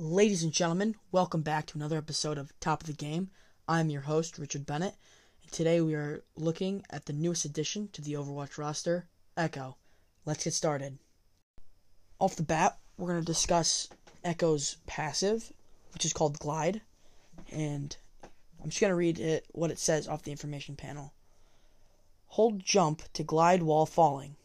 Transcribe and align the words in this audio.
Ladies 0.00 0.44
and 0.44 0.52
gentlemen, 0.52 0.94
welcome 1.10 1.42
back 1.42 1.66
to 1.66 1.76
another 1.76 1.98
episode 1.98 2.38
of 2.38 2.52
Top 2.60 2.82
of 2.82 2.86
the 2.86 2.92
Game. 2.92 3.30
I'm 3.66 3.90
your 3.90 4.02
host, 4.02 4.38
Richard 4.38 4.64
Bennett, 4.64 4.94
and 5.42 5.50
today 5.50 5.80
we 5.80 5.94
are 5.94 6.22
looking 6.36 6.84
at 6.88 7.06
the 7.06 7.12
newest 7.12 7.44
addition 7.44 7.88
to 7.88 8.00
the 8.00 8.12
Overwatch 8.12 8.58
roster, 8.58 9.08
Echo. 9.36 9.76
Let's 10.24 10.44
get 10.44 10.54
started. 10.54 11.00
Off 12.20 12.36
the 12.36 12.44
bat, 12.44 12.78
we're 12.96 13.08
going 13.08 13.18
to 13.18 13.26
discuss 13.26 13.88
Echo's 14.22 14.76
passive, 14.86 15.52
which 15.92 16.04
is 16.04 16.12
called 16.12 16.38
Glide, 16.38 16.80
and 17.50 17.96
I'm 18.62 18.70
just 18.70 18.80
going 18.80 18.92
to 18.92 18.94
read 18.94 19.18
it, 19.18 19.46
what 19.50 19.72
it 19.72 19.80
says 19.80 20.06
off 20.06 20.22
the 20.22 20.30
information 20.30 20.76
panel. 20.76 21.12
Hold 22.28 22.60
jump 22.64 23.02
to 23.14 23.24
glide 23.24 23.64
while 23.64 23.84
falling. 23.84 24.36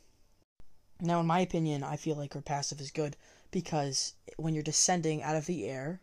Now, 1.05 1.19
in 1.19 1.27
my 1.27 1.41
opinion, 1.41 1.83
I 1.83 1.97
feel 1.97 2.15
like 2.15 2.33
her 2.33 2.41
passive 2.41 2.79
is 2.79 2.89
good 2.89 3.17
because 3.51 4.13
when 4.37 4.53
you're 4.53 4.63
descending 4.63 5.21
out 5.21 5.35
of 5.35 5.45
the 5.47 5.67
air, 5.67 5.99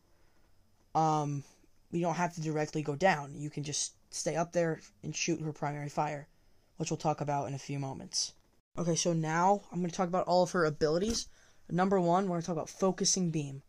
um, 0.94 1.42
you 1.91 2.02
don't 2.02 2.16
have 2.16 2.34
to 2.34 2.42
directly 2.42 2.82
go 2.82 2.95
down. 2.95 3.34
You 3.34 3.48
can 3.48 3.64
just 3.64 3.94
stay 4.10 4.36
up 4.36 4.52
there 4.52 4.80
and 5.02 5.16
shoot 5.16 5.41
her 5.41 5.55
primary 5.55 5.88
fire, 5.88 6.28
which 6.77 6.91
we'll 6.91 6.98
talk 6.98 7.22
about 7.22 7.48
in 7.48 7.55
a 7.55 7.58
few 7.58 7.78
moments. 7.78 8.34
Okay, 8.77 8.94
so 8.94 9.14
now 9.14 9.62
I'm 9.72 9.78
going 9.78 9.88
to 9.88 9.96
talk 9.96 10.08
about 10.08 10.27
all 10.27 10.42
of 10.42 10.50
her 10.50 10.66
abilities. 10.66 11.28
Number 11.70 11.98
one, 11.98 12.24
we're 12.24 12.34
going 12.34 12.42
to 12.42 12.46
talk 12.46 12.56
about 12.56 12.69
focusing 12.69 13.30
beam. 13.30 13.62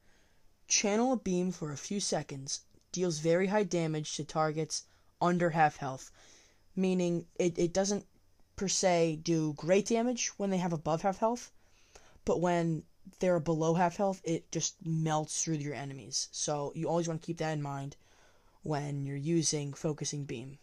Channel 0.67 1.13
a 1.13 1.17
beam 1.17 1.53
for 1.53 1.71
a 1.71 1.77
few 1.77 2.01
seconds, 2.01 2.61
deals 2.91 3.19
very 3.19 3.47
high 3.47 3.63
damage 3.63 4.17
to 4.17 4.25
targets 4.25 4.83
under 5.21 5.51
half 5.51 5.77
health, 5.77 6.11
meaning 6.75 7.25
it, 7.39 7.57
it 7.57 7.71
doesn't 7.71 8.05
per 8.61 8.67
se 8.67 9.15
do 9.23 9.53
great 9.53 9.87
damage 9.87 10.27
when 10.37 10.51
they 10.51 10.57
have 10.57 10.71
above 10.71 11.01
half 11.01 11.17
health, 11.17 11.51
but 12.25 12.39
when 12.39 12.83
they're 13.19 13.39
below 13.39 13.73
half 13.73 13.97
health, 13.97 14.21
it 14.23 14.51
just 14.51 14.75
melts 14.85 15.43
through 15.43 15.55
your 15.55 15.73
enemies. 15.73 16.29
So 16.31 16.71
you 16.75 16.87
always 16.87 17.07
want 17.07 17.23
to 17.23 17.25
keep 17.25 17.39
that 17.39 17.53
in 17.53 17.61
mind 17.63 17.95
when 18.61 19.03
you're 19.03 19.17
using 19.17 19.73
focusing 19.73 20.25
beam. 20.25 20.59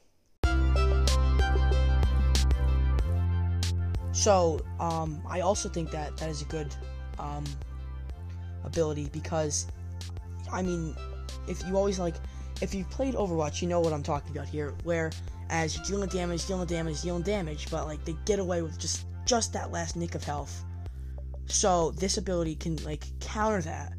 So 4.13 4.61
um, 4.79 5.21
I 5.29 5.41
also 5.41 5.69
think 5.69 5.91
that 5.91 6.17
that 6.19 6.31
is 6.31 6.43
a 6.43 6.45
good 6.45 6.73
um, 7.19 7.43
ability 8.63 9.09
because 9.13 9.67
I 10.53 10.63
mean, 10.63 10.95
if 11.49 11.67
you 11.67 11.77
always 11.77 11.99
like, 11.99 12.15
if 12.63 12.77
you've 12.77 12.91
played 12.91 13.15
Overwatch, 13.15 13.61
you 13.61 13.67
know 13.67 13.81
what 13.81 13.93
I'm 13.93 14.05
talking 14.05 14.31
about 14.37 14.47
here. 14.47 14.73
Where 14.85 15.11
as 15.51 15.77
you're 15.77 15.85
dealing 15.85 16.09
damage, 16.09 16.47
dealing 16.47 16.67
damage, 16.67 17.03
dealing 17.03 17.23
damage, 17.23 17.71
but 17.71 17.87
like 17.87 18.05
they 18.05 18.17
get 18.25 18.39
away 18.39 18.63
with 18.63 18.79
just 18.79 19.07
just 19.25 19.53
that 19.53 19.71
last 19.71 19.97
nick 19.97 20.15
of 20.15 20.25
health 20.25 20.65
so 21.49 21.91
this 21.93 22.19
ability 22.19 22.55
can 22.55 22.77
like 22.85 23.07
counter 23.21 23.63
that. 23.63 23.93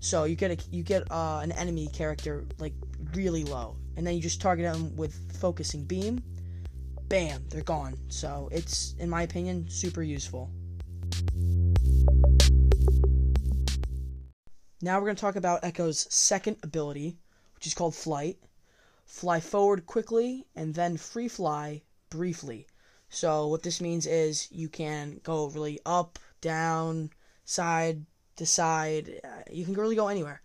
So 0.00 0.24
you 0.24 0.36
get 0.36 0.50
a 0.50 0.58
you 0.70 0.82
get 0.82 1.10
uh, 1.10 1.40
an 1.42 1.52
enemy 1.52 1.88
character 1.92 2.44
like 2.58 2.74
really 3.14 3.44
low, 3.44 3.76
and 3.96 4.06
then 4.06 4.14
you 4.14 4.20
just 4.20 4.40
target 4.40 4.70
them 4.72 4.94
with 4.96 5.14
focusing 5.40 5.84
beam. 5.84 6.22
Bam, 7.08 7.44
they're 7.48 7.62
gone. 7.62 7.96
So 8.08 8.48
it's 8.52 8.94
in 8.98 9.08
my 9.08 9.22
opinion 9.22 9.68
super 9.70 10.02
useful. 10.02 10.50
Now 14.82 14.98
we're 14.98 15.06
going 15.06 15.16
to 15.16 15.20
talk 15.20 15.36
about 15.36 15.64
Echo's 15.64 16.06
second 16.12 16.58
ability, 16.62 17.16
which 17.54 17.66
is 17.66 17.74
called 17.74 17.94
Flight. 17.94 18.38
Fly 19.06 19.40
forward 19.40 19.86
quickly 19.86 20.46
and 20.54 20.74
then 20.74 20.96
free 20.96 21.28
fly 21.28 21.82
briefly. 22.10 22.66
So 23.08 23.46
what 23.46 23.62
this 23.62 23.80
means 23.80 24.06
is 24.06 24.48
you 24.50 24.68
can 24.68 25.20
go 25.22 25.46
really 25.46 25.80
up, 25.86 26.18
down, 26.40 27.10
side 27.44 28.04
to 28.36 28.44
side. 28.44 29.20
Uh, 29.24 29.42
you 29.50 29.64
can 29.64 29.74
really 29.74 29.96
go 29.96 30.08
anywhere. 30.08 30.42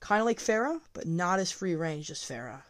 Kind 0.00 0.20
of 0.20 0.26
like 0.26 0.38
Pharah, 0.38 0.80
but 0.92 1.06
not 1.06 1.40
as 1.40 1.50
free 1.50 1.74
range 1.74 2.10
as 2.10 2.18
Pharah. 2.18 2.62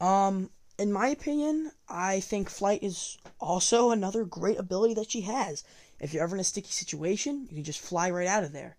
Um, 0.00 0.50
in 0.78 0.92
my 0.92 1.08
opinion, 1.08 1.70
I 1.88 2.20
think 2.20 2.50
Flight 2.50 2.82
is 2.82 3.18
also 3.38 3.90
another 3.90 4.24
great 4.24 4.58
ability 4.58 4.94
that 4.94 5.10
she 5.10 5.20
has. 5.22 5.62
If 6.00 6.12
you're 6.12 6.24
ever 6.24 6.34
in 6.34 6.40
a 6.40 6.44
sticky 6.44 6.72
situation, 6.72 7.46
you 7.48 7.56
can 7.56 7.64
just 7.64 7.80
fly 7.80 8.10
right 8.10 8.26
out 8.26 8.42
of 8.42 8.52
there. 8.52 8.76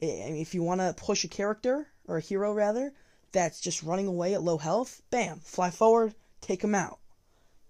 If 0.00 0.54
you 0.54 0.62
want 0.62 0.80
to 0.80 0.94
push 0.96 1.24
a 1.24 1.28
character, 1.28 1.88
or 2.06 2.18
a 2.18 2.20
hero 2.20 2.52
rather, 2.52 2.92
that's 3.32 3.60
just 3.60 3.82
running 3.82 4.06
away 4.06 4.34
at 4.34 4.42
low 4.42 4.58
health, 4.58 5.02
bam, 5.10 5.40
fly 5.40 5.70
forward, 5.70 6.14
take 6.40 6.62
him 6.62 6.74
out. 6.74 6.98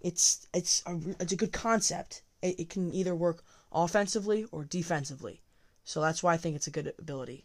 It's 0.00 0.46
it's 0.54 0.82
a, 0.86 0.98
it's 1.18 1.32
a 1.32 1.36
good 1.36 1.52
concept. 1.52 2.22
It, 2.42 2.60
it 2.60 2.70
can 2.70 2.92
either 2.94 3.14
work 3.14 3.42
offensively 3.72 4.46
or 4.50 4.64
defensively. 4.64 5.42
So 5.84 6.00
that's 6.00 6.22
why 6.22 6.34
I 6.34 6.36
think 6.36 6.56
it's 6.56 6.66
a 6.66 6.70
good 6.70 6.92
ability. 6.98 7.44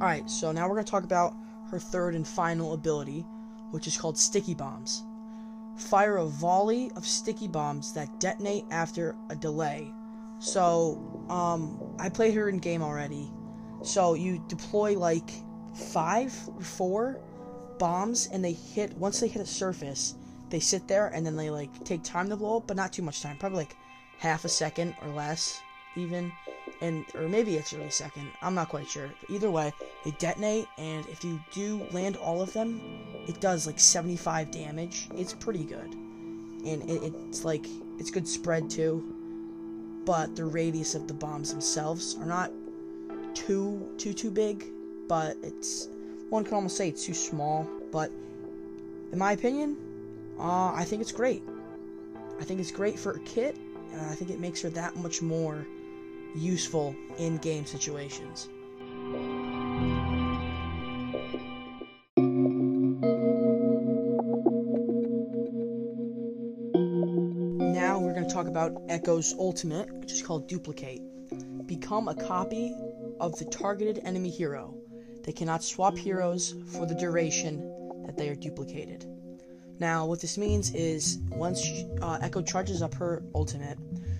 Alright, 0.00 0.28
so 0.28 0.52
now 0.52 0.68
we're 0.68 0.74
going 0.74 0.84
to 0.84 0.90
talk 0.90 1.04
about 1.04 1.34
her 1.70 1.78
third 1.78 2.14
and 2.14 2.26
final 2.26 2.74
ability, 2.74 3.24
which 3.70 3.86
is 3.86 3.96
called 3.96 4.18
Sticky 4.18 4.54
Bombs. 4.54 5.02
Fire 5.76 6.18
a 6.18 6.26
volley 6.26 6.90
of 6.94 7.06
sticky 7.06 7.48
bombs 7.48 7.92
that 7.94 8.20
detonate 8.20 8.64
after 8.70 9.16
a 9.30 9.34
delay. 9.34 9.92
So, 10.38 11.26
um, 11.28 11.96
I 11.98 12.08
played 12.08 12.34
her 12.34 12.48
in 12.48 12.58
game 12.58 12.82
already. 12.82 13.30
So 13.82 14.14
you 14.14 14.42
deploy 14.48 14.98
like 14.98 15.30
five 15.74 16.32
or 16.48 16.62
four 16.62 17.20
bombs, 17.78 18.28
and 18.32 18.44
they 18.44 18.52
hit 18.52 18.96
once 18.96 19.20
they 19.20 19.28
hit 19.28 19.42
a 19.42 19.46
surface, 19.46 20.14
they 20.50 20.60
sit 20.60 20.88
there 20.88 21.08
and 21.08 21.26
then 21.26 21.36
they 21.36 21.50
like 21.50 21.84
take 21.84 22.02
time 22.02 22.28
to 22.30 22.36
blow 22.36 22.58
up, 22.58 22.66
but 22.66 22.76
not 22.76 22.92
too 22.92 23.02
much 23.02 23.22
time. 23.22 23.36
Probably 23.36 23.58
like 23.58 23.76
half 24.18 24.44
a 24.44 24.48
second 24.48 24.94
or 25.02 25.08
less, 25.08 25.60
even, 25.96 26.32
and 26.80 27.04
or 27.14 27.28
maybe 27.28 27.56
it's 27.56 27.72
really 27.72 27.90
second. 27.90 28.28
I'm 28.42 28.54
not 28.54 28.68
quite 28.68 28.88
sure. 28.88 29.10
But 29.20 29.30
either 29.30 29.50
way, 29.50 29.72
they 30.04 30.12
detonate, 30.12 30.66
and 30.78 31.06
if 31.08 31.24
you 31.24 31.40
do 31.52 31.86
land 31.90 32.16
all 32.16 32.40
of 32.40 32.52
them, 32.52 32.80
it 33.28 33.40
does 33.40 33.66
like 33.66 33.80
75 33.80 34.50
damage. 34.50 35.08
It's 35.14 35.34
pretty 35.34 35.64
good, 35.64 35.92
and 35.92 36.88
it, 36.88 37.02
it's 37.28 37.44
like 37.44 37.66
it's 37.98 38.10
good 38.10 38.26
spread 38.26 38.70
too. 38.70 39.13
But 40.04 40.36
the 40.36 40.44
radius 40.44 40.94
of 40.94 41.08
the 41.08 41.14
bombs 41.14 41.50
themselves 41.50 42.16
are 42.20 42.26
not 42.26 42.52
too 43.34 43.88
too 43.98 44.12
too 44.12 44.30
big, 44.30 44.66
but 45.08 45.36
it's 45.42 45.88
one 46.30 46.44
can 46.44 46.54
almost 46.54 46.76
say 46.76 46.88
it's 46.88 47.04
too 47.04 47.14
small. 47.14 47.68
But 47.90 48.10
in 49.12 49.18
my 49.18 49.32
opinion, 49.32 49.76
uh, 50.38 50.72
I 50.72 50.84
think 50.84 51.00
it's 51.00 51.12
great. 51.12 51.42
I 52.40 52.44
think 52.44 52.60
it's 52.60 52.72
great 52.72 52.98
for 52.98 53.12
a 53.12 53.20
kit, 53.20 53.56
and 53.92 54.00
I 54.02 54.14
think 54.14 54.30
it 54.30 54.40
makes 54.40 54.60
her 54.62 54.70
that 54.70 54.96
much 54.96 55.22
more 55.22 55.66
useful 56.34 56.94
in 57.18 57.36
game 57.38 57.64
situations. 57.64 58.48
Echo's 68.88 69.34
ultimate, 69.38 69.92
which 69.94 70.12
is 70.12 70.22
called 70.22 70.48
Duplicate. 70.48 71.02
Become 71.66 72.08
a 72.08 72.14
copy 72.14 72.74
of 73.20 73.36
the 73.38 73.44
targeted 73.46 74.00
enemy 74.04 74.30
hero. 74.30 74.74
They 75.22 75.32
cannot 75.32 75.64
swap 75.64 75.96
heroes 75.96 76.54
for 76.72 76.86
the 76.86 76.94
duration 76.94 78.02
that 78.06 78.16
they 78.16 78.28
are 78.28 78.34
duplicated. 78.34 79.06
Now, 79.78 80.06
what 80.06 80.20
this 80.20 80.38
means 80.38 80.72
is 80.74 81.18
once 81.30 81.66
uh, 82.00 82.18
Echo 82.20 82.42
charges 82.42 82.82
up 82.82 82.94
her 82.94 83.22
ultimate, 83.34 83.78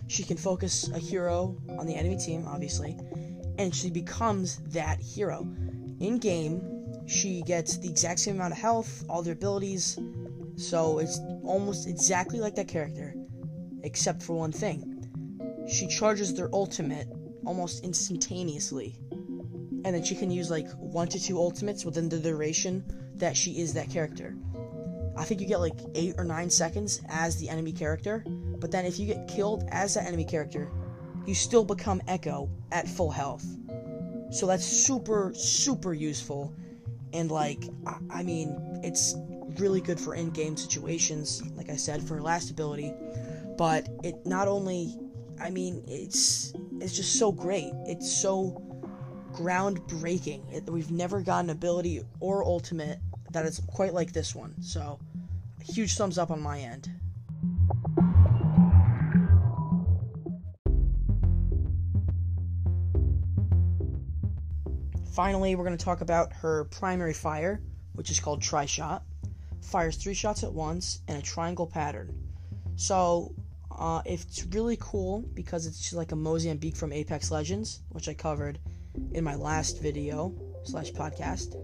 she 0.09 0.23
can 0.23 0.37
focus 0.37 0.89
a 0.89 0.99
hero 0.99 1.57
on 1.79 1.87
the 1.87 1.95
enemy 1.95 2.17
team, 2.17 2.47
obviously, 2.47 2.99
and 3.59 3.75
she 3.75 3.91
becomes 3.91 4.57
that 4.73 5.01
hero. 5.01 5.47
In 6.01 6.19
game, 6.19 6.63
she 7.07 7.43
gets 7.43 7.79
the 7.79 7.89
exact 7.89 8.21
same 8.21 8.37
amount 8.37 8.53
of 8.53 8.59
health, 8.59 9.05
all 9.09 9.23
their 9.23 9.35
abilities, 9.35 9.99
so 10.57 10.99
it's 10.99 11.21
almost 11.45 11.87
exactly 11.87 12.41
like 12.41 12.55
that 12.57 12.69
character, 12.69 13.15
except 13.85 14.23
for 14.23 14.35
one 14.35 14.53
thing. 14.53 14.91
She 15.69 15.87
charges 15.87 16.35
their 16.35 16.51
ultimate 16.53 17.09
almost 17.47 17.85
instantaneously, 17.85 18.99
and 19.11 19.95
then 19.95 20.03
she 20.03 20.15
can 20.15 20.31
use 20.31 20.51
like 20.51 20.71
one 20.73 21.09
to 21.09 21.21
two 21.21 21.39
ultimates 21.39 21.85
within 21.85 22.09
the 22.09 22.19
duration 22.19 22.85
that 23.17 23.37
she 23.37 23.61
is 23.61 23.73
that 23.75 23.91
character. 23.91 24.37
I 25.17 25.25
think 25.25 25.41
you 25.41 25.47
get 25.47 25.61
like 25.61 25.79
eight 25.95 26.15
or 26.19 26.25
nine 26.25 26.51
seconds 26.51 27.01
as 27.09 27.37
the 27.37 27.49
enemy 27.49 27.73
character, 27.73 28.25
but 28.27 28.71
then 28.71 28.85
if 28.85 28.99
you 28.99 29.07
get 29.07 29.29
killed 29.29 29.65
as 29.69 29.95
that 29.95 30.07
enemy 30.07 30.25
character, 30.25 30.71
you 31.27 31.35
still 31.35 31.65
become 31.65 32.03
Echo 32.09 32.51
at 32.73 32.89
full 32.89 33.11
health. 33.11 33.47
So 34.31 34.47
that's 34.47 34.65
super, 34.65 35.33
super 35.35 35.95
useful. 35.95 36.53
And 37.13 37.31
like, 37.31 37.65
I, 37.87 37.99
I 38.11 38.23
mean, 38.25 38.81
it's 38.83 39.15
really 39.61 39.81
good 39.81 40.01
for 40.01 40.15
in 40.15 40.31
game 40.31 40.57
situations, 40.57 41.43
like 41.55 41.71
I 41.71 41.77
said, 41.77 42.03
for 42.03 42.21
last 42.21 42.51
ability 42.51 42.93
but 43.57 43.89
it 44.03 44.15
not 44.27 44.49
only 44.49 44.97
I 45.41 45.51
mean 45.51 45.85
it's 45.87 46.53
it's 46.81 46.95
just 46.95 47.19
so 47.19 47.33
great. 47.33 47.73
It's 47.87 48.11
so 48.11 48.61
groundbreaking. 49.33 50.53
It, 50.53 50.71
we've 50.71 50.91
never 50.91 51.21
gotten 51.21 51.51
ability 51.51 52.03
or 52.21 52.45
ultimate 52.45 52.99
that 53.33 53.45
is 53.47 53.61
quite 53.67 53.93
like 53.93 54.13
this 54.13 54.35
one. 54.35 54.55
So 54.63 54.99
huge 55.63 55.97
thumbs 55.97 56.19
up 56.19 56.31
on 56.31 56.41
my 56.41 56.61
end. 56.61 56.91
Finally, 65.15 65.55
we're 65.55 65.65
going 65.65 65.77
to 65.77 65.85
talk 65.85 66.01
about 66.01 66.33
her 66.33 66.65
primary 66.65 67.15
fire, 67.15 67.63
which 67.93 68.11
is 68.11 68.19
called 68.19 68.43
Tri 68.43 68.67
Shot. 68.67 69.05
Fires 69.63 69.97
three 69.97 70.13
shots 70.13 70.43
at 70.43 70.53
once 70.53 71.03
in 71.07 71.15
a 71.15 71.23
triangle 71.23 71.69
pattern. 71.69 72.13
So, 72.75 73.33
uh, 73.79 74.03
it's 74.05 74.45
really 74.47 74.77
cool 74.81 75.25
because 75.35 75.67
it's 75.67 75.93
like 75.93 76.13
a 76.13 76.17
Mozambique 76.17 76.77
from 76.77 76.93
Apex 76.93 77.31
Legends, 77.31 77.81
which 77.91 78.09
I 78.09 78.15
covered 78.15 78.59
in 79.13 79.25
my 79.25 79.35
last 79.35 79.83
video 79.83 80.35
slash 80.65 80.93
podcast. 80.93 81.57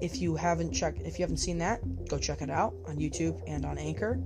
If 0.00 0.20
you 0.20 0.36
haven't 0.36 0.72
checked, 0.72 1.00
if 1.02 1.18
you 1.18 1.22
haven't 1.22 1.38
seen 1.38 1.58
that, 1.58 1.80
go 2.08 2.18
check 2.18 2.42
it 2.42 2.50
out 2.50 2.74
on 2.86 2.96
YouTube 2.96 3.40
and 3.46 3.64
on 3.64 3.78
Anchor. 3.78 4.20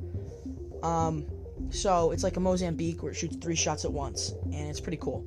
Um, 0.83 1.27
so 1.71 2.11
it's 2.11 2.23
like 2.23 2.37
a 2.37 2.41
Mozambique 2.41 3.03
where 3.03 3.13
it 3.13 3.15
shoots 3.15 3.37
three 3.37 3.57
shots 3.57 3.85
at 3.85 3.93
once, 3.93 4.35
and 4.45 4.69
it's 4.69 4.81
pretty 4.81 4.99
cool. 4.99 5.25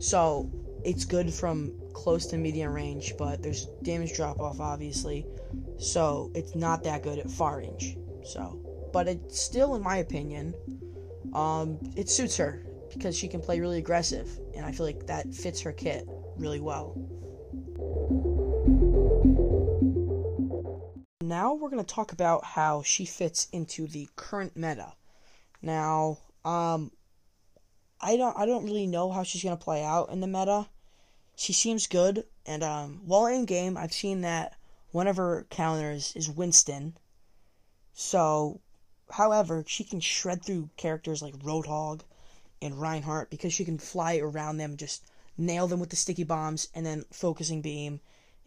So 0.00 0.50
it's 0.84 1.04
good 1.04 1.32
from 1.32 1.72
close 1.92 2.26
to 2.26 2.36
medium 2.36 2.72
range, 2.72 3.14
but 3.16 3.42
there's 3.42 3.66
damage 3.82 4.14
drop 4.14 4.40
off 4.40 4.60
obviously, 4.60 5.26
so 5.78 6.30
it's 6.34 6.54
not 6.54 6.82
that 6.84 7.02
good 7.02 7.18
at 7.18 7.30
far 7.30 7.58
range. 7.58 7.96
So, 8.24 8.58
but 8.92 9.06
it's 9.06 9.40
still, 9.40 9.74
in 9.74 9.82
my 9.82 9.98
opinion, 9.98 10.54
um, 11.34 11.78
it 11.96 12.08
suits 12.08 12.36
her 12.36 12.64
because 12.92 13.16
she 13.16 13.28
can 13.28 13.40
play 13.40 13.60
really 13.60 13.78
aggressive, 13.78 14.28
and 14.56 14.64
I 14.64 14.72
feel 14.72 14.86
like 14.86 15.06
that 15.06 15.34
fits 15.34 15.60
her 15.62 15.72
kit 15.72 16.08
really 16.36 16.60
well. 16.60 16.96
Now 21.22 21.54
we're 21.54 21.70
going 21.70 21.84
to 21.84 21.94
talk 21.94 22.12
about 22.12 22.44
how 22.44 22.82
she 22.82 23.04
fits 23.04 23.48
into 23.52 23.86
the 23.86 24.08
current 24.14 24.56
meta. 24.56 24.92
Now, 25.62 26.18
um, 26.44 26.90
I 28.00 28.18
don't 28.18 28.36
I 28.36 28.44
don't 28.44 28.66
really 28.66 28.86
know 28.86 29.10
how 29.10 29.22
she's 29.22 29.42
gonna 29.42 29.56
play 29.56 29.82
out 29.82 30.10
in 30.10 30.20
the 30.20 30.26
meta. 30.26 30.68
She 31.36 31.54
seems 31.54 31.86
good, 31.86 32.26
and 32.44 32.62
um, 32.62 33.00
while 33.06 33.24
in 33.26 33.46
game, 33.46 33.78
I've 33.78 33.94
seen 33.94 34.20
that 34.20 34.56
one 34.90 35.06
of 35.06 35.16
her 35.16 35.46
counters 35.48 36.14
is 36.14 36.28
Winston. 36.28 36.98
So, 37.94 38.60
however, 39.14 39.62
she 39.64 39.84
can 39.84 40.00
shred 40.00 40.44
through 40.44 40.68
characters 40.76 41.22
like 41.22 41.38
Roadhog 41.38 42.00
and 42.60 42.80
Reinhardt 42.80 43.30
because 43.30 43.52
she 43.52 43.64
can 43.64 43.78
fly 43.78 44.16
around 44.16 44.56
them, 44.56 44.76
just 44.76 45.04
nail 45.38 45.68
them 45.68 45.78
with 45.78 45.90
the 45.90 45.96
sticky 45.96 46.24
bombs, 46.24 46.66
and 46.74 46.84
then 46.84 47.04
focusing 47.12 47.62
beam. 47.62 48.00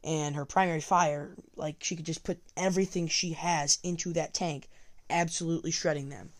And 0.03 0.35
her 0.35 0.43
primary 0.43 0.81
fire, 0.81 1.35
like 1.55 1.81
she 1.81 1.95
could 1.95 2.05
just 2.05 2.25
put 2.25 2.41
everything 2.57 3.07
she 3.07 3.31
has 3.31 3.79
into 3.81 4.11
that 4.13 4.33
tank, 4.33 4.67
absolutely 5.09 5.71
shredding 5.71 6.09
them. 6.09 6.33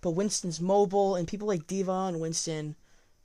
But 0.00 0.12
Winston's 0.12 0.60
mobile, 0.60 1.16
and 1.16 1.26
people 1.26 1.48
like 1.48 1.66
D.Va 1.66 1.90
and 1.90 2.20
Winston, 2.20 2.76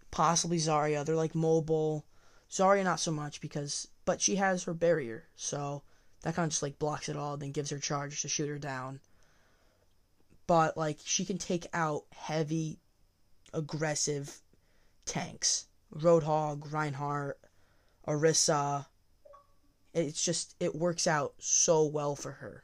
possibly 0.09 0.57
Zarya, 0.57 1.05
they're 1.05 1.15
like 1.15 1.35
mobile. 1.35 2.05
Zarya 2.49 2.83
not 2.83 2.99
so 2.99 3.11
much 3.11 3.39
because, 3.39 3.87
but 4.03 4.19
she 4.19 4.37
has 4.37 4.63
her 4.63 4.73
barrier, 4.73 5.25
so 5.35 5.83
that 6.23 6.33
kind 6.33 6.47
of 6.47 6.51
just 6.51 6.63
like 6.63 6.79
blocks 6.79 7.07
it 7.07 7.15
all, 7.15 7.37
then 7.37 7.51
gives 7.51 7.69
her 7.69 7.77
charge 7.77 8.23
to 8.23 8.27
shoot 8.27 8.49
her 8.49 8.57
down. 8.57 8.99
But 10.49 10.75
like 10.75 10.97
she 11.05 11.25
can 11.25 11.37
take 11.37 11.67
out 11.75 12.05
heavy, 12.11 12.79
aggressive 13.53 14.41
tanks, 15.05 15.67
Roadhog, 15.93 16.73
Reinhardt, 16.73 17.39
Orisa. 18.07 18.87
It's 19.93 20.25
just 20.25 20.55
it 20.59 20.73
works 20.73 21.05
out 21.05 21.35
so 21.37 21.85
well 21.85 22.15
for 22.15 22.31
her. 22.31 22.63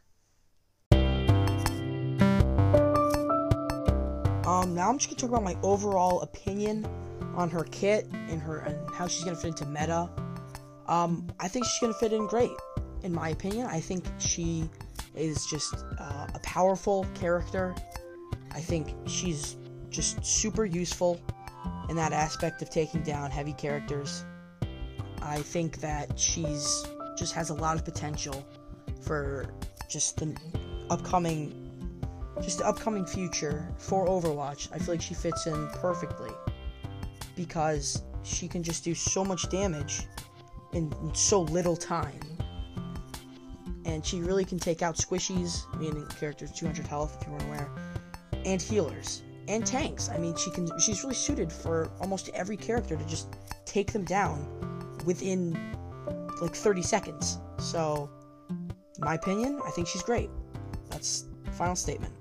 Um, 4.48 4.74
now 4.74 4.90
I'm 4.90 4.98
just 4.98 5.10
gonna 5.10 5.20
talk 5.20 5.30
about 5.30 5.44
my 5.44 5.56
overall 5.62 6.22
opinion 6.22 6.88
on 7.36 7.52
her 7.52 7.66
kit 7.66 8.08
and 8.12 8.42
her 8.42 8.62
and 8.62 8.90
how 8.96 9.06
she's 9.06 9.24
gonna 9.24 9.36
fit 9.36 9.50
into 9.50 9.68
meta. 9.68 10.10
Um, 10.88 11.28
I 11.40 11.48
think 11.50 11.68
she's 11.68 11.82
gonna 11.82 11.94
fit 11.94 12.14
in 12.14 12.26
great, 12.26 12.50
in 13.04 13.14
my 13.14 13.30
opinion. 13.30 13.68
I 13.68 13.80
think 13.80 14.06
she 14.18 14.72
is 15.18 15.46
just 15.46 15.86
uh, 16.00 16.28
a 16.34 16.40
powerful 16.44 17.06
character. 17.14 17.76
I 18.52 18.60
think 18.60 18.94
she's 19.08 19.58
just 19.90 20.26
super 20.26 20.66
useful 20.66 21.22
in 21.90 21.96
that 21.96 22.14
aspect 22.14 22.62
of 22.62 22.70
taking 22.70 23.02
down 23.02 23.32
heavy 23.32 23.54
characters. 23.54 24.26
I 25.22 25.40
think 25.40 25.80
that 25.82 26.18
she's 26.20 26.86
just 27.18 27.34
has 27.34 27.50
a 27.50 27.54
lot 27.54 27.78
of 27.78 27.86
potential 27.86 28.46
for 29.02 29.54
just 29.90 30.18
the 30.18 30.36
upcoming 30.90 31.62
just 32.42 32.60
the 32.60 32.68
upcoming 32.68 33.06
future 33.06 33.66
for 33.78 34.08
Overwatch, 34.08 34.68
I 34.74 34.78
feel 34.78 34.96
like 34.96 35.02
she 35.02 35.14
fits 35.14 35.48
in 35.48 35.70
perfectly 35.76 36.32
because 37.36 38.02
she 38.24 38.48
can 38.48 38.62
just 38.62 38.84
do 38.84 38.94
so 38.94 39.24
much 39.24 39.50
damage 39.50 40.04
in, 40.74 40.94
in 41.02 41.16
so 41.16 41.44
little 41.44 41.78
time. 41.78 42.20
And 43.86 44.06
she 44.06 44.22
really 44.22 44.44
can 44.44 44.60
take 44.60 44.82
out 44.82 44.96
squishies, 44.96 45.64
meaning 45.78 46.06
characters 46.20 46.52
200 46.52 46.88
health 46.88 47.18
if 47.20 47.28
you 47.28 47.34
weren't 47.34 47.46
aware, 47.46 47.70
and 48.44 48.62
healers 48.62 49.22
and 49.48 49.66
tanks. 49.66 50.10
I 50.10 50.18
mean, 50.18 50.36
she 50.36 50.52
can. 50.52 50.68
She's 50.80 51.04
really 51.04 51.16
suited 51.16 51.52
for 51.52 51.92
almost 52.02 52.30
every 52.34 52.58
character 52.58 52.96
to 52.96 53.06
just 53.06 53.36
take 53.66 53.92
them 53.94 54.04
down 54.04 54.98
within 55.06 55.54
like 56.42 56.56
30 56.56 56.82
seconds. 56.82 57.40
So, 57.60 58.10
my 59.00 59.16
opinion, 59.16 59.60
I 59.66 59.72
think 59.72 59.88
she's 59.88 60.04
great. 60.04 60.30
That's 60.90 61.26
final 61.54 61.76
statement. 61.76 62.14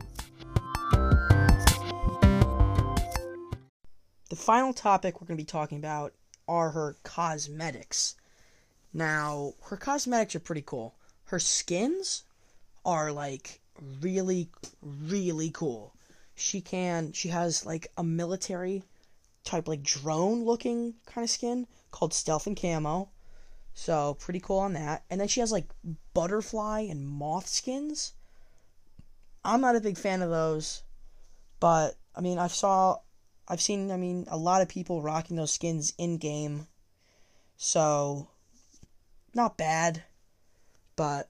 The 4.31 4.37
final 4.37 4.73
topic 4.73 5.21
we're 5.21 5.27
going 5.27 5.39
to 5.39 5.43
be 5.43 5.47
talking 5.47 5.79
about 5.79 6.13
are 6.49 6.71
her 6.71 6.97
cosmetics. 7.05 8.17
Now, 8.93 9.55
her 9.65 9.77
cosmetics 9.77 10.35
are 10.35 10.41
pretty 10.41 10.63
cool. 10.63 10.95
Her 11.27 11.39
skins 11.39 12.25
are 12.85 13.13
like 13.13 13.61
really, 14.01 14.49
really 14.83 15.51
cool. 15.51 15.95
She 16.35 16.61
can, 16.61 17.13
she 17.13 17.29
has 17.29 17.65
like 17.65 17.89
a 17.97 18.05
military 18.05 18.83
type, 19.45 19.69
like 19.69 19.83
drone 19.83 20.45
looking 20.45 20.95
kind 21.07 21.25
of 21.25 21.31
skin 21.31 21.67
called 21.91 22.13
Stealth 22.13 22.47
and 22.47 22.61
Camo. 22.61 23.11
So, 23.77 24.15
pretty 24.15 24.41
cool 24.41 24.59
on 24.59 24.75
that. 24.75 25.05
And 25.11 25.21
then 25.21 25.29
she 25.29 25.41
has 25.41 25.51
like 25.51 25.69
butterfly 26.13 26.81
and 26.81 27.09
moth 27.09 27.49
skins. 27.49 28.13
I'm 29.45 29.61
not 29.61 29.77
a 29.77 29.81
big 29.81 29.99
fan 29.99 30.23
of 30.23 30.31
those, 30.31 30.83
but 31.61 31.97
I 32.15 32.21
mean, 32.21 32.39
I've 32.39 32.55
saw 32.55 32.99
I've 33.47 33.61
seen, 33.61 33.91
I 33.91 33.97
mean, 33.97 34.27
a 34.31 34.39
lot 34.39 34.63
of 34.63 34.69
people 34.69 35.03
rocking 35.03 35.37
those 35.37 35.53
skins 35.53 35.93
in 35.99 36.17
game. 36.17 36.67
So, 37.57 38.29
not 39.35 39.59
bad, 39.59 40.03
but 40.97 41.29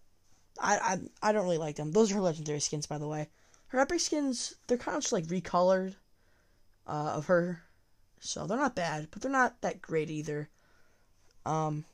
I, 0.60 0.76
I 1.22 1.28
I 1.28 1.32
don't 1.32 1.44
really 1.44 1.58
like 1.58 1.76
them. 1.76 1.92
Those 1.92 2.10
are 2.10 2.16
her 2.16 2.20
legendary 2.20 2.60
skins, 2.60 2.86
by 2.86 2.98
the 2.98 3.08
way. 3.08 3.28
Her 3.68 3.80
epic 3.80 4.00
skins, 4.00 4.54
they're 4.66 4.78
kind 4.78 4.96
of 4.96 5.02
just 5.02 5.12
like 5.12 5.26
recolored 5.26 5.96
uh, 6.86 7.14
of 7.16 7.26
her, 7.26 7.62
so 8.20 8.46
they're 8.46 8.56
not 8.56 8.76
bad, 8.76 9.08
but 9.10 9.20
they're 9.22 9.30
not 9.30 9.60
that 9.62 9.82
great 9.82 10.10
either. 10.10 10.48
Um, 11.44 11.84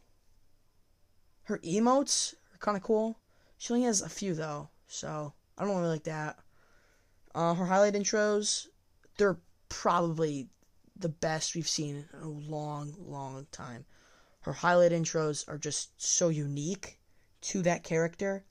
her 1.44 1.58
emotes 1.58 2.34
are 2.54 2.58
kind 2.58 2.76
of 2.76 2.82
cool. 2.82 3.18
She 3.58 3.72
only 3.72 3.86
has 3.86 4.02
a 4.02 4.08
few 4.08 4.34
though, 4.34 4.68
so 4.86 5.32
I 5.56 5.64
don't 5.64 5.76
really 5.76 5.88
like 5.88 6.04
that. 6.04 6.38
Uh, 7.34 7.54
her 7.54 7.66
highlight 7.66 7.94
intros, 7.94 8.66
they're 9.16 9.38
probably 9.68 10.48
the 10.96 11.08
best 11.08 11.54
we've 11.54 11.68
seen 11.68 12.04
in 12.12 12.20
a 12.22 12.28
long, 12.28 12.94
long 12.98 13.46
time. 13.52 13.86
Her 14.42 14.52
highlight 14.52 14.92
intros 14.92 15.48
are 15.48 15.58
just 15.58 16.00
so 16.00 16.28
unique 16.28 16.99
to 17.42 17.62
that 17.62 17.84
character, 17.84 18.44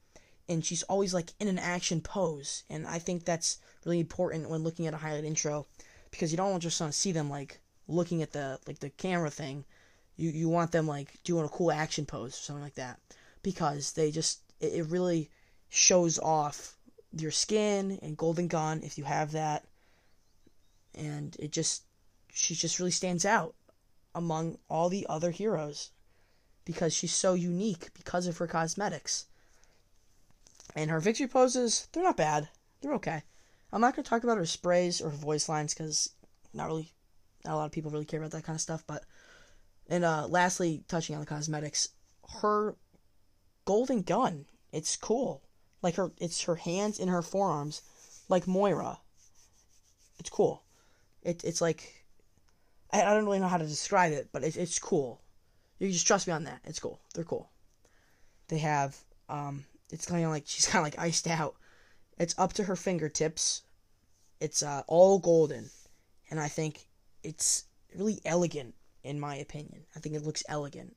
and 0.47 0.65
she's 0.65 0.83
always 0.83 1.13
like 1.13 1.33
in 1.39 1.47
an 1.47 1.59
action 1.59 2.01
pose, 2.01 2.63
and 2.69 2.87
I 2.87 2.99
think 2.99 3.25
that's 3.25 3.59
really 3.85 3.99
important 3.99 4.49
when 4.49 4.63
looking 4.63 4.87
at 4.87 4.93
a 4.93 4.97
highlight 4.97 5.23
intro 5.23 5.67
because 6.11 6.31
you 6.31 6.37
don't 6.37 6.59
just 6.59 6.79
want 6.81 6.93
to 6.93 6.99
see 6.99 7.11
them 7.11 7.29
like 7.29 7.59
looking 7.87 8.21
at 8.21 8.31
the 8.31 8.59
like 8.67 8.79
the 8.79 8.89
camera 8.89 9.29
thing. 9.29 9.65
You 10.17 10.29
you 10.31 10.49
want 10.49 10.71
them 10.71 10.87
like 10.87 11.23
doing 11.23 11.45
a 11.45 11.49
cool 11.49 11.71
action 11.71 12.05
pose 12.05 12.33
or 12.33 12.41
something 12.41 12.63
like 12.63 12.75
that 12.75 12.99
because 13.43 13.93
they 13.93 14.11
just 14.11 14.39
it, 14.59 14.73
it 14.73 14.85
really 14.87 15.29
shows 15.69 16.19
off 16.19 16.75
your 17.11 17.31
skin 17.31 17.99
and 18.01 18.17
golden 18.17 18.47
gun 18.47 18.81
if 18.83 18.97
you 18.97 19.03
have 19.03 19.31
that 19.31 19.63
and 20.95 21.35
it 21.39 21.51
just 21.51 21.83
she 22.31 22.53
just 22.55 22.79
really 22.79 22.91
stands 22.91 23.25
out 23.25 23.55
among 24.13 24.57
all 24.69 24.89
the 24.89 25.05
other 25.09 25.31
heroes 25.31 25.91
because 26.65 26.93
she's 26.93 27.13
so 27.13 27.33
unique 27.33 27.93
because 27.93 28.27
of 28.27 28.37
her 28.37 28.47
cosmetics. 28.47 29.25
And 30.75 30.91
her 30.91 30.99
victory 30.99 31.27
poses, 31.27 31.87
they're 31.91 32.03
not 32.03 32.17
bad. 32.17 32.49
They're 32.81 32.93
okay. 32.95 33.23
I'm 33.71 33.81
not 33.81 33.95
going 33.95 34.03
to 34.03 34.09
talk 34.09 34.23
about 34.23 34.37
her 34.37 34.45
sprays 34.45 35.01
or 35.01 35.09
her 35.09 35.17
voice 35.17 35.49
lines 35.49 35.73
because 35.73 36.11
not 36.53 36.67
really, 36.67 36.91
not 37.45 37.53
a 37.53 37.57
lot 37.57 37.65
of 37.65 37.71
people 37.71 37.91
really 37.91 38.05
care 38.05 38.19
about 38.19 38.31
that 38.31 38.43
kind 38.43 38.55
of 38.55 38.61
stuff. 38.61 38.83
But, 38.87 39.03
and 39.89 40.03
uh, 40.03 40.27
lastly, 40.27 40.83
touching 40.87 41.15
on 41.15 41.21
the 41.21 41.27
cosmetics, 41.27 41.89
her 42.41 42.75
golden 43.65 44.01
gun, 44.01 44.45
it's 44.71 44.95
cool. 44.95 45.41
Like 45.81 45.95
her, 45.95 46.11
it's 46.17 46.43
her 46.43 46.55
hands 46.55 46.99
and 46.99 47.09
her 47.09 47.21
forearms, 47.21 47.81
like 48.27 48.47
Moira. 48.47 48.99
It's 50.19 50.29
cool. 50.29 50.63
It, 51.23 51.43
it's 51.43 51.61
like 51.61 51.99
I, 52.91 53.01
I 53.01 53.13
don't 53.13 53.25
really 53.25 53.39
know 53.39 53.47
how 53.47 53.57
to 53.57 53.65
describe 53.65 54.13
it, 54.13 54.29
but 54.31 54.43
it, 54.43 54.57
it's 54.57 54.79
cool. 54.79 55.21
You 55.79 55.91
just 55.91 56.05
trust 56.05 56.27
me 56.27 56.33
on 56.33 56.43
that. 56.43 56.59
It's 56.65 56.79
cool. 56.79 56.99
They're 57.15 57.23
cool. 57.23 57.49
They 58.49 58.59
have 58.59 58.97
um 59.29 59.65
it's 59.91 60.05
kind 60.05 60.23
of 60.23 60.31
like 60.31 60.43
she's 60.45 60.67
kind 60.71 60.85
of 60.85 60.91
like 60.91 60.99
iced 60.99 61.27
out. 61.27 61.55
It's 62.17 62.35
up 62.37 62.53
to 62.53 62.63
her 62.65 62.75
fingertips. 62.75 63.63
It's 64.41 64.63
uh, 64.63 64.83
all 64.87 65.19
golden, 65.19 65.69
and 66.29 66.39
I 66.39 66.47
think 66.47 66.87
it's 67.23 67.65
really 67.95 68.21
elegant 68.25 68.75
in 69.03 69.19
my 69.19 69.35
opinion. 69.35 69.85
I 69.95 69.99
think 69.99 70.15
it 70.15 70.23
looks 70.23 70.43
elegant. 70.47 70.95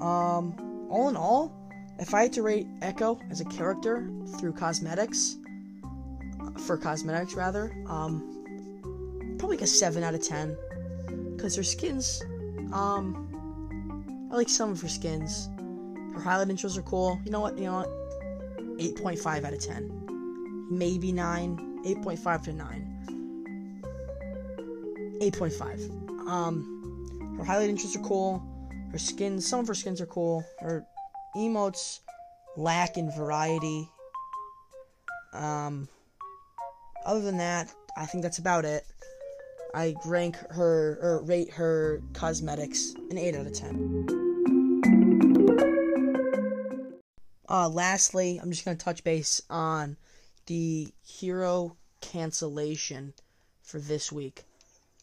Um, 0.00 0.88
all 0.90 1.08
in 1.08 1.16
all, 1.16 1.52
if 1.98 2.14
I 2.14 2.22
had 2.22 2.32
to 2.34 2.42
rate 2.42 2.66
Echo 2.82 3.20
as 3.30 3.40
a 3.40 3.44
character 3.44 4.10
through 4.38 4.52
cosmetics, 4.54 5.36
for 6.58 6.76
cosmetics 6.76 7.34
rather, 7.34 7.72
um, 7.86 9.36
probably 9.38 9.56
like 9.56 9.64
a 9.64 9.66
seven 9.66 10.02
out 10.02 10.14
of 10.14 10.22
ten, 10.22 10.56
because 11.36 11.56
her 11.56 11.62
skins, 11.62 12.22
um, 12.72 14.28
I 14.30 14.36
like 14.36 14.48
some 14.48 14.70
of 14.70 14.80
her 14.80 14.88
skins. 14.88 15.48
Her 16.14 16.20
highlight 16.20 16.48
intros 16.48 16.78
are 16.78 16.82
cool. 16.82 17.18
You 17.24 17.32
know 17.32 17.40
what? 17.40 17.58
You 17.58 17.64
know 17.64 17.78
what? 17.78 17.88
8.5 18.78 19.44
out 19.44 19.52
of 19.52 19.60
10. 19.60 20.68
Maybe 20.70 21.12
9. 21.12 21.82
8.5 21.84 22.42
to 22.44 22.52
9. 22.52 22.86
8.5. 25.20 26.28
Um, 26.28 27.36
her 27.38 27.44
highlight 27.44 27.70
intros 27.70 27.96
are 27.96 28.02
cool. 28.02 28.42
Her 28.92 28.98
skins, 28.98 29.46
some 29.46 29.60
of 29.60 29.68
her 29.68 29.74
skins 29.74 30.00
are 30.00 30.06
cool. 30.06 30.44
Her 30.60 30.84
emotes 31.36 32.00
lack 32.56 32.96
in 32.96 33.10
variety. 33.12 33.88
Um, 35.32 35.88
other 37.04 37.20
than 37.20 37.38
that, 37.38 37.72
I 37.96 38.06
think 38.06 38.22
that's 38.22 38.38
about 38.38 38.64
it. 38.64 38.84
I 39.74 39.94
rank 40.04 40.36
her 40.50 40.98
or 41.00 41.22
rate 41.24 41.50
her 41.52 42.02
cosmetics 42.12 42.94
an 43.10 43.18
8 43.18 43.36
out 43.36 43.46
of 43.46 43.52
10. 43.52 44.30
Uh, 47.48 47.68
lastly, 47.68 48.38
I'm 48.40 48.50
just 48.50 48.64
going 48.64 48.76
to 48.76 48.84
touch 48.84 49.02
base 49.02 49.42
on 49.50 49.96
the 50.46 50.88
hero 51.04 51.76
cancellation 52.00 53.14
for 53.62 53.78
this 53.78 54.12
week. 54.12 54.44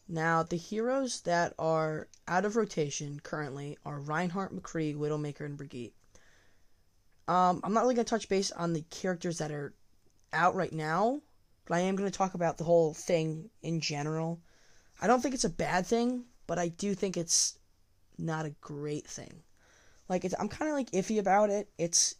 Now, 0.08 0.42
the 0.42 0.56
heroes 0.56 1.20
that 1.22 1.52
are 1.58 2.08
out 2.26 2.46
of 2.46 2.56
rotation 2.56 3.20
currently 3.20 3.76
are 3.84 4.00
Reinhardt, 4.00 4.54
McCree, 4.54 4.96
Widowmaker, 4.96 5.44
and 5.44 5.58
Brigitte. 5.58 5.92
Um, 7.26 7.60
I'm 7.62 7.74
not 7.74 7.82
really 7.82 7.94
going 7.94 8.06
to 8.06 8.10
touch 8.10 8.30
base 8.30 8.50
on 8.50 8.72
the 8.72 8.84
characters 8.88 9.38
that 9.38 9.50
are 9.50 9.74
out 10.32 10.54
right 10.54 10.72
now, 10.72 11.20
but 11.68 11.76
I 11.76 11.80
am 11.80 11.96
going 11.96 12.10
to 12.10 12.16
talk 12.16 12.32
about 12.32 12.56
the 12.56 12.64
whole 12.64 12.94
thing 12.94 13.50
in 13.62 13.80
general. 13.80 14.40
I 15.02 15.06
don't 15.06 15.20
think 15.20 15.34
it's 15.34 15.44
a 15.44 15.50
bad 15.50 15.86
thing, 15.86 16.24
but 16.46 16.58
I 16.58 16.68
do 16.68 16.94
think 16.94 17.16
it's 17.16 17.58
not 18.16 18.46
a 18.46 18.54
great 18.62 19.06
thing. 19.06 19.42
Like 20.08 20.24
I'm 20.38 20.48
kind 20.48 20.70
of 20.70 20.76
like 20.76 20.90
iffy 20.92 21.18
about 21.18 21.50
it. 21.50 21.68
It's 21.76 22.14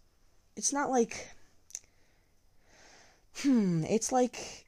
it's 0.54 0.72
not 0.72 0.90
like 0.90 1.30
hmm, 3.38 3.84
it's 3.84 4.12
like 4.12 4.66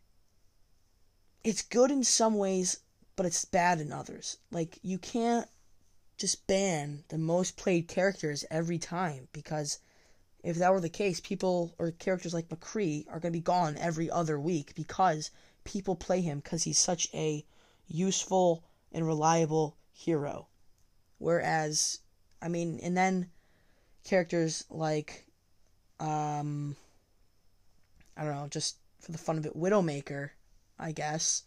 it's 1.44 1.62
good 1.62 1.90
in 1.90 2.02
some 2.02 2.37
ways, 2.37 2.80
but 3.16 3.26
it's 3.26 3.44
bad 3.44 3.80
in 3.80 3.92
others. 3.92 4.38
Like 4.50 4.78
you 4.82 4.96
can't 4.96 5.46
just 6.16 6.46
ban 6.46 7.04
the 7.08 7.18
most 7.18 7.58
played 7.58 7.87
characters 7.87 8.46
every 8.50 8.78
time 8.78 9.28
because 9.32 9.78
if 10.42 10.56
that 10.56 10.73
were 10.73 10.80
the 10.80 10.88
case, 10.88 11.20
people 11.20 11.75
or 11.78 11.90
characters 11.90 12.32
like 12.32 12.49
McCree 12.49 13.06
are 13.09 13.20
going 13.20 13.32
to 13.32 13.38
be 13.38 13.40
gone 13.40 13.76
every 13.76 14.11
other 14.11 14.40
week 14.40 14.75
because 14.75 15.30
people 15.64 15.94
play 15.94 16.20
him 16.20 16.40
because 16.40 16.62
he's 16.62 16.78
such 16.78 17.09
a 17.12 17.44
useful 17.87 18.64
and 18.92 19.06
reliable 19.06 19.76
hero. 19.92 20.49
Whereas, 21.18 21.99
I 22.40 22.49
mean, 22.49 22.80
and 22.82 22.97
then 22.97 23.30
characters 24.04 24.64
like, 24.70 25.26
um, 25.99 26.76
I 28.16 28.25
don't 28.25 28.35
know, 28.35 28.49
just 28.49 28.76
for 29.00 29.12
the 29.12 29.18
fun 29.18 29.37
of 29.37 29.44
it, 29.44 29.56
Widowmaker, 29.56 30.30
I 30.78 30.92
guess. 30.92 31.42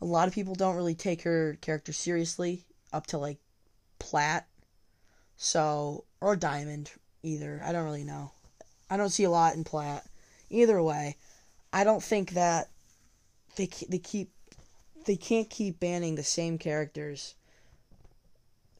A 0.00 0.04
lot 0.04 0.28
of 0.28 0.34
people 0.34 0.54
don't 0.54 0.76
really 0.76 0.94
take 0.94 1.22
her 1.22 1.56
character 1.60 1.92
seriously 1.92 2.64
up 2.92 3.06
to 3.08 3.18
like 3.18 3.38
Plat, 3.98 4.46
so 5.36 6.04
or 6.20 6.36
Diamond 6.36 6.92
either. 7.22 7.60
I 7.64 7.72
don't 7.72 7.84
really 7.84 8.04
know. 8.04 8.32
I 8.90 8.96
don't 8.96 9.10
see 9.10 9.24
a 9.24 9.30
lot 9.30 9.54
in 9.54 9.64
Plat. 9.64 10.04
Either 10.50 10.82
way, 10.82 11.16
I 11.72 11.84
don't 11.84 12.02
think 12.02 12.32
that 12.32 12.68
they 13.56 13.68
they 13.88 13.98
keep 13.98 14.30
they 15.04 15.16
can't 15.16 15.50
keep 15.50 15.80
banning 15.80 16.14
the 16.14 16.24
same 16.24 16.58
characters, 16.58 17.34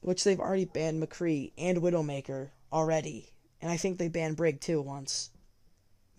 which 0.01 0.25
they've 0.25 0.41
already 0.41 0.65
banned 0.65 1.03
McCree 1.03 1.53
and 1.59 1.79
Widowmaker 1.79 2.49
already, 2.73 3.33
and 3.61 3.71
I 3.71 3.77
think 3.77 3.99
they 3.99 4.09
banned 4.09 4.37
Brig 4.37 4.61
too 4.61 4.81
once. 4.81 5.31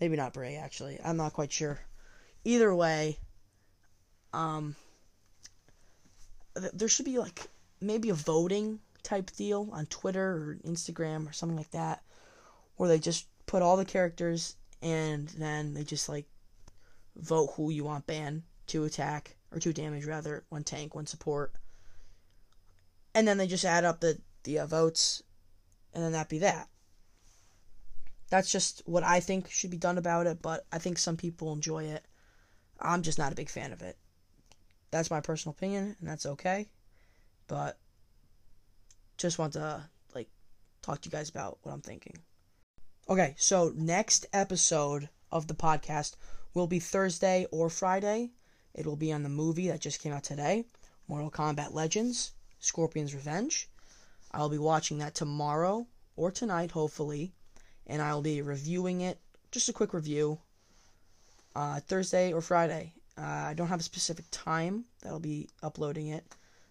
Maybe 0.00 0.16
not 0.16 0.32
Brig 0.32 0.56
actually. 0.56 0.98
I'm 1.04 1.16
not 1.16 1.32
quite 1.32 1.52
sure. 1.52 1.80
Either 2.44 2.74
way, 2.74 3.18
um, 4.32 4.76
there 6.54 6.88
should 6.88 7.04
be 7.04 7.18
like 7.18 7.48
maybe 7.80 8.10
a 8.10 8.14
voting 8.14 8.80
type 9.02 9.30
deal 9.36 9.68
on 9.72 9.86
Twitter 9.86 10.30
or 10.30 10.58
Instagram 10.66 11.28
or 11.28 11.32
something 11.32 11.56
like 11.56 11.70
that, 11.70 12.02
where 12.76 12.88
they 12.88 12.98
just 12.98 13.26
put 13.46 13.62
all 13.62 13.76
the 13.76 13.84
characters 13.84 14.56
and 14.82 15.28
then 15.30 15.74
they 15.74 15.84
just 15.84 16.08
like 16.08 16.26
vote 17.16 17.50
who 17.56 17.70
you 17.70 17.84
want 17.84 18.06
banned 18.06 18.42
to 18.68 18.84
attack 18.84 19.36
or 19.52 19.58
to 19.58 19.72
damage 19.72 20.06
rather, 20.06 20.44
one 20.48 20.64
tank, 20.64 20.94
one 20.94 21.06
support, 21.06 21.52
and 23.14 23.26
then 23.26 23.36
they 23.36 23.46
just 23.46 23.64
add 23.64 23.84
up 23.84 24.00
the 24.00 24.18
the 24.44 24.60
uh, 24.60 24.66
votes, 24.66 25.22
and 25.92 26.02
then 26.02 26.12
that 26.12 26.28
be 26.28 26.38
that. 26.38 26.68
That's 28.30 28.50
just 28.50 28.82
what 28.86 29.02
I 29.02 29.20
think 29.20 29.50
should 29.50 29.70
be 29.70 29.76
done 29.76 29.98
about 29.98 30.26
it, 30.26 30.40
but 30.40 30.64
I 30.72 30.78
think 30.78 30.98
some 30.98 31.16
people 31.16 31.52
enjoy 31.52 31.84
it. 31.84 32.04
I'm 32.80 33.02
just 33.02 33.18
not 33.18 33.32
a 33.32 33.36
big 33.36 33.50
fan 33.50 33.72
of 33.72 33.82
it. 33.82 33.98
That's 34.90 35.10
my 35.10 35.20
personal 35.20 35.54
opinion, 35.56 35.96
and 36.00 36.08
that's 36.08 36.26
okay. 36.26 36.68
But 37.48 37.78
just 39.20 39.38
want 39.38 39.52
to 39.52 39.82
like 40.14 40.28
talk 40.82 41.00
to 41.00 41.08
you 41.08 41.12
guys 41.12 41.28
about 41.28 41.58
what 41.62 41.72
I'm 41.72 41.82
thinking. 41.82 42.16
Okay, 43.08 43.34
so 43.36 43.72
next 43.76 44.26
episode 44.32 45.08
of 45.30 45.46
the 45.46 45.54
podcast 45.54 46.16
will 46.54 46.66
be 46.66 46.78
Thursday 46.78 47.46
or 47.50 47.68
Friday. 47.68 48.30
It 48.74 48.86
will 48.86 48.96
be 48.96 49.12
on 49.12 49.22
the 49.22 49.28
movie 49.28 49.68
that 49.68 49.80
just 49.80 50.00
came 50.00 50.12
out 50.12 50.24
today 50.24 50.64
Mortal 51.08 51.30
Kombat 51.30 51.74
Legends 51.74 52.32
Scorpion's 52.60 53.14
Revenge. 53.14 53.68
I'll 54.32 54.48
be 54.48 54.58
watching 54.58 54.98
that 54.98 55.14
tomorrow 55.14 55.86
or 56.16 56.30
tonight, 56.30 56.70
hopefully, 56.70 57.32
and 57.86 58.00
I'll 58.00 58.22
be 58.22 58.42
reviewing 58.42 59.00
it. 59.00 59.18
Just 59.50 59.68
a 59.68 59.72
quick 59.72 59.92
review. 59.92 60.38
Uh, 61.56 61.80
Thursday 61.80 62.32
or 62.32 62.40
Friday. 62.40 62.92
Uh, 63.18 63.22
I 63.22 63.54
don't 63.54 63.68
have 63.68 63.80
a 63.80 63.82
specific 63.82 64.26
time 64.30 64.84
that 65.02 65.08
I'll 65.08 65.18
be 65.18 65.48
uploading 65.62 66.08
it, 66.08 66.24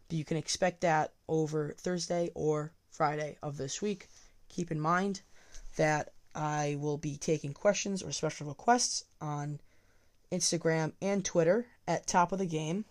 you 0.09 0.25
can 0.25 0.37
expect 0.37 0.81
that 0.81 1.13
over 1.27 1.75
Thursday 1.77 2.31
or 2.33 2.71
Friday 2.89 3.37
of 3.41 3.57
this 3.57 3.81
week. 3.81 4.07
Keep 4.49 4.71
in 4.71 4.79
mind 4.79 5.21
that 5.77 6.09
I 6.35 6.77
will 6.79 6.97
be 6.97 7.17
taking 7.17 7.53
questions 7.53 8.01
or 8.01 8.11
special 8.11 8.47
requests 8.47 9.03
on 9.21 9.59
Instagram 10.31 10.93
and 11.01 11.23
Twitter 11.23 11.67
at 11.87 12.07
top 12.07 12.31
of 12.31 12.39
the 12.39 12.45
game. 12.45 12.85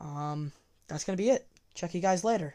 Um, 0.00 0.52
that's 0.88 1.04
gonna 1.04 1.16
be 1.16 1.30
it. 1.30 1.46
Check 1.74 1.94
you 1.94 2.00
guys 2.00 2.24
later. 2.24 2.54